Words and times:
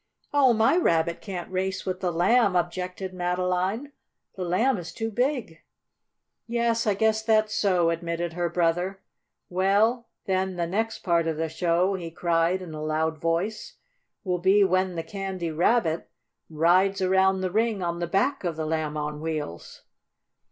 "Oh, 0.33 0.51
my 0.53 0.77
Rabbit 0.77 1.21
can't 1.21 1.51
race 1.51 1.85
with 1.85 1.99
the 1.99 2.11
Lamb!" 2.11 2.55
objected 2.55 3.13
Madeline. 3.13 3.91
"The 4.35 4.43
Lamb 4.43 4.79
is 4.79 4.91
too 4.91 5.11
big." 5.11 5.61
"Yes, 6.47 6.87
I 6.87 6.95
guess 6.95 7.21
that's 7.21 7.53
so," 7.53 7.91
admitted 7.91 8.33
her 8.33 8.49
brother. 8.49 8.99
"Well, 9.47 10.07
then 10.25 10.55
the 10.55 10.65
next 10.65 11.03
part 11.03 11.27
of 11.27 11.37
the 11.37 11.49
show," 11.49 11.93
he 11.93 12.09
cried 12.09 12.63
in 12.63 12.73
a 12.73 12.81
loud 12.83 13.19
voice, 13.19 13.75
"will 14.23 14.39
be 14.39 14.63
when 14.63 14.95
the 14.95 15.03
Candy 15.03 15.51
Rabbit 15.51 16.09
rides 16.49 17.03
around 17.03 17.41
the 17.41 17.51
ring 17.51 17.83
on 17.83 17.99
the 17.99 18.07
back 18.07 18.43
of 18.43 18.55
the 18.55 18.65
Lamb 18.65 18.97
on 18.97 19.21
Wheels." 19.21 19.83